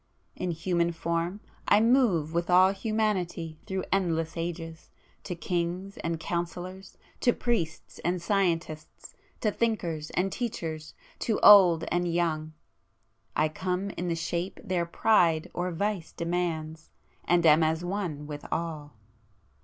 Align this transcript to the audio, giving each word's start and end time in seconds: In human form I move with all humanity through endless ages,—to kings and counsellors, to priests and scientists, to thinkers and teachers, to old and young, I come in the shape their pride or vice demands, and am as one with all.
In 0.35 0.49
human 0.49 0.93
form 0.93 1.41
I 1.67 1.79
move 1.79 2.33
with 2.33 2.49
all 2.49 2.71
humanity 2.71 3.59
through 3.67 3.83
endless 3.91 4.35
ages,—to 4.35 5.35
kings 5.35 5.97
and 5.97 6.19
counsellors, 6.19 6.97
to 7.19 7.31
priests 7.33 7.99
and 8.03 8.19
scientists, 8.19 9.13
to 9.41 9.51
thinkers 9.51 10.09
and 10.15 10.31
teachers, 10.31 10.95
to 11.19 11.39
old 11.41 11.85
and 11.91 12.11
young, 12.11 12.53
I 13.35 13.47
come 13.47 13.91
in 13.91 14.07
the 14.07 14.15
shape 14.15 14.59
their 14.63 14.87
pride 14.87 15.51
or 15.53 15.71
vice 15.71 16.11
demands, 16.11 16.89
and 17.25 17.45
am 17.45 17.61
as 17.61 17.85
one 17.85 18.25
with 18.25 18.47
all. 18.51 18.95